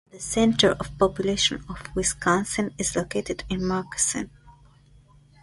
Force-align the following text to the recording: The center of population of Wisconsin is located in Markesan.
The 0.09 0.19
center 0.19 0.71
of 0.79 0.97
population 0.97 1.63
of 1.69 1.95
Wisconsin 1.95 2.73
is 2.79 2.95
located 2.95 3.43
in 3.51 3.59
Markesan. 3.59 4.31